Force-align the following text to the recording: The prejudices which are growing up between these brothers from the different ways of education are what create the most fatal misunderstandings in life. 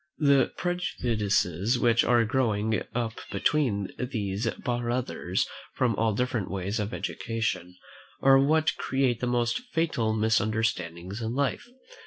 The 0.17 0.51
prejudices 0.57 1.77
which 1.77 2.03
are 2.03 2.25
growing 2.25 2.81
up 2.95 3.19
between 3.31 3.91
these 3.99 4.47
brothers 4.49 5.45
from 5.75 5.93
the 5.93 6.11
different 6.13 6.49
ways 6.49 6.79
of 6.79 6.91
education 6.91 7.77
are 8.19 8.39
what 8.39 8.75
create 8.77 9.19
the 9.19 9.27
most 9.27 9.59
fatal 9.75 10.13
misunderstandings 10.15 11.21
in 11.21 11.35
life. 11.35 11.67